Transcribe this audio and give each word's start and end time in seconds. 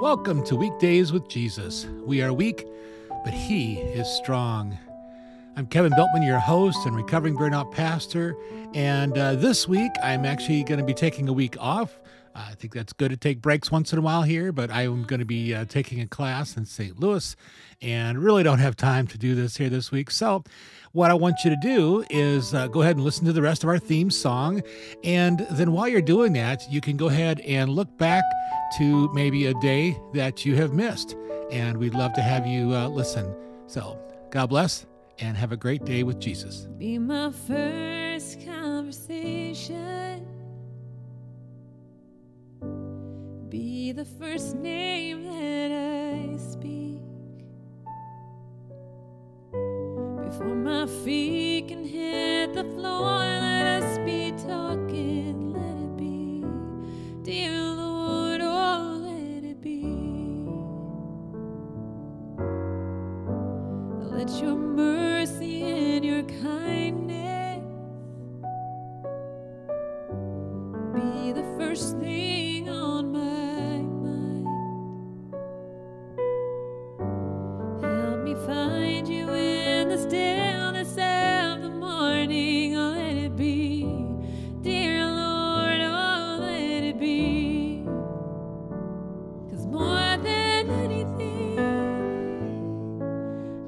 Welcome 0.00 0.42
to 0.44 0.56
Weekdays 0.56 1.12
with 1.12 1.28
Jesus. 1.28 1.86
We 2.06 2.22
are 2.22 2.32
weak, 2.32 2.66
but 3.24 3.34
He 3.34 3.74
is 3.74 4.08
strong. 4.08 4.78
I'm 5.54 5.66
Kevin 5.66 5.92
Bueltmann, 5.92 6.26
your 6.26 6.38
host 6.38 6.86
and 6.86 6.96
recovering 6.96 7.36
burnout 7.36 7.72
pastor. 7.72 8.34
And 8.72 9.18
uh, 9.18 9.34
this 9.34 9.68
week, 9.68 9.92
I'm 10.02 10.24
actually 10.24 10.64
going 10.64 10.80
to 10.80 10.86
be 10.86 10.94
taking 10.94 11.28
a 11.28 11.32
week 11.34 11.56
off. 11.60 12.00
Uh, 12.34 12.46
I 12.50 12.54
think 12.54 12.72
that's 12.72 12.92
good 12.92 13.10
to 13.10 13.16
take 13.16 13.42
breaks 13.42 13.70
once 13.70 13.92
in 13.92 13.98
a 13.98 14.02
while 14.02 14.22
here, 14.22 14.52
but 14.52 14.70
I'm 14.70 15.04
going 15.04 15.20
to 15.20 15.26
be 15.26 15.54
uh, 15.54 15.64
taking 15.66 16.00
a 16.00 16.06
class 16.06 16.56
in 16.56 16.64
St. 16.64 16.98
Louis 16.98 17.36
and 17.80 18.18
really 18.18 18.42
don't 18.42 18.58
have 18.58 18.76
time 18.76 19.06
to 19.08 19.18
do 19.18 19.34
this 19.34 19.56
here 19.56 19.68
this 19.68 19.90
week. 19.90 20.10
So, 20.10 20.44
what 20.92 21.10
I 21.10 21.14
want 21.14 21.36
you 21.42 21.50
to 21.50 21.56
do 21.56 22.04
is 22.10 22.52
uh, 22.52 22.68
go 22.68 22.82
ahead 22.82 22.96
and 22.96 23.04
listen 23.04 23.24
to 23.24 23.32
the 23.32 23.40
rest 23.42 23.62
of 23.62 23.70
our 23.70 23.78
theme 23.78 24.10
song. 24.10 24.62
And 25.02 25.46
then 25.50 25.72
while 25.72 25.88
you're 25.88 26.02
doing 26.02 26.34
that, 26.34 26.70
you 26.70 26.80
can 26.80 26.96
go 26.96 27.08
ahead 27.08 27.40
and 27.40 27.70
look 27.70 27.96
back 27.96 28.24
to 28.78 29.12
maybe 29.14 29.46
a 29.46 29.54
day 29.54 29.98
that 30.12 30.44
you 30.44 30.54
have 30.56 30.74
missed. 30.74 31.16
And 31.50 31.78
we'd 31.78 31.94
love 31.94 32.12
to 32.14 32.22
have 32.22 32.46
you 32.46 32.74
uh, 32.74 32.88
listen. 32.88 33.34
So, 33.66 33.98
God 34.30 34.46
bless 34.48 34.86
and 35.18 35.36
have 35.36 35.52
a 35.52 35.56
great 35.56 35.84
day 35.84 36.02
with 36.02 36.18
Jesus. 36.18 36.66
Be 36.78 36.98
my 36.98 37.30
first 37.30 38.01
Be 43.82 43.90
the 43.90 44.04
first 44.04 44.54
name 44.54 45.24
that 45.24 45.72
I 45.72 46.36
speak. 46.36 47.02
Before 50.24 50.54
my 50.54 50.86
feet 50.86 51.66
can 51.66 51.84
hit 51.84 52.54
the 52.54 52.62
floor, 52.62 53.18
let 53.18 53.82
us 53.82 53.98
be 54.06 54.30
talking. 54.46 55.52
Let 55.52 55.76
it 55.86 55.96
be, 55.96 56.44
dear 57.24 57.60
Lord, 57.60 58.40
oh, 58.40 59.00
let 59.02 59.42
it 59.42 59.60
be. 59.60 59.82
Let 64.14 64.30
your 64.40 64.54
mercy 64.54 65.64
and 65.64 66.04
your 66.04 66.22
kindness 66.40 67.64
be 70.94 71.32
the 71.32 71.42
first 71.58 71.98
thing 71.98 72.41
Find 78.46 79.06
you 79.06 79.28
in 79.30 79.88
the 79.88 79.98
stillness 79.98 80.92
of 80.92 81.62
the 81.62 81.70
morning. 81.70 82.76
Oh, 82.76 82.90
let 82.90 83.16
it 83.16 83.36
be, 83.36 83.84
dear 84.62 85.06
Lord, 85.06 85.80
oh, 85.80 86.38
let 86.40 86.82
it 86.82 86.92
more 89.72 90.18
than 90.18 90.70
anything, 90.70 91.58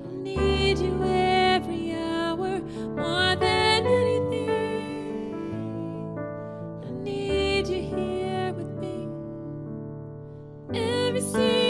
I 0.05 0.13
need 0.23 0.79
you 0.79 1.03
every 1.03 1.95
hour 1.95 2.61
more 2.95 3.37
than 3.37 3.87
anything. 3.87 5.35
I 6.87 6.91
need 7.03 7.67
you 7.69 7.83
here 7.83 8.53
with 8.53 8.69
me 8.79 9.09
every 10.75 11.23
single 11.23 11.64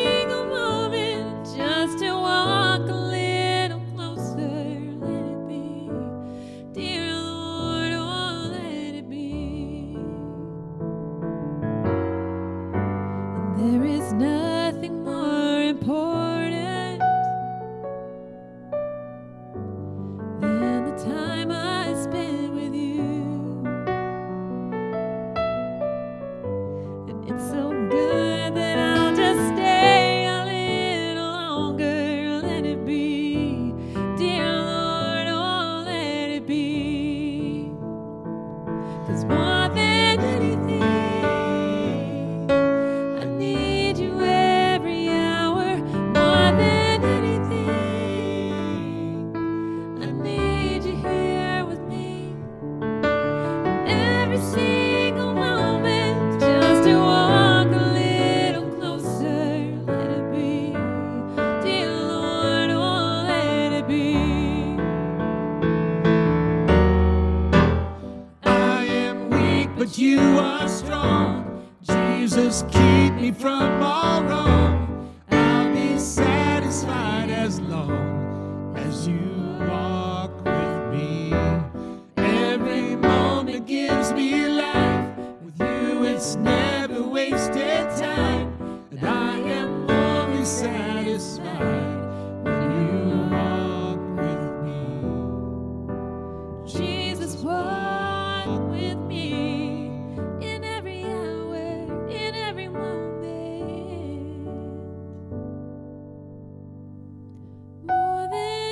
but 69.85 69.99
you 69.99 70.19
are 70.19 70.67
strong. 70.67 71.69
Jesus, 71.83 72.63
keep 72.71 73.13
me 73.17 73.31
from 73.31 73.83
all 73.83 74.23
wrong. 74.23 75.13
I'll 75.31 75.75
be 75.75 75.99
satisfied 75.99 76.34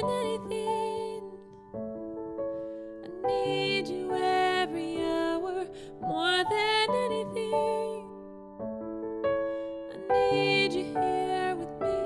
anything. 0.05 1.23
I 3.05 3.27
need 3.27 3.89
you 3.89 4.13
every 4.15 5.03
hour 5.03 5.67
more 6.01 6.45
than 6.51 6.91
anything. 7.07 8.07
I 9.93 9.97
need 10.33 10.73
you 10.73 10.85
here 10.85 11.57
with 11.57 11.81
me. 11.81 11.99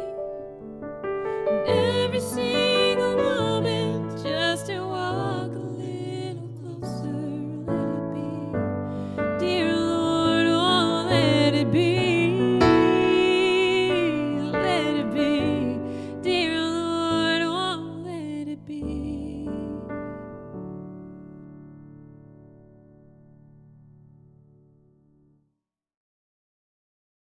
Every 1.66 2.20
single 2.20 3.16
moment, 3.16 4.22
just 4.22 4.66
to 4.66 4.80
walk 4.80 5.50
a 5.50 5.66
little 5.82 6.48
closer, 6.60 7.18
let 7.66 7.88
it 7.98 8.06
be. 8.14 9.38
Dear 9.38 9.76
Lord, 9.76 10.46
oh, 10.46 11.06
let 11.08 11.54
it 11.54 11.70
be. 11.72 11.95